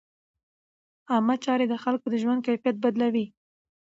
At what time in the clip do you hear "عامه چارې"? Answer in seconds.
1.11-1.65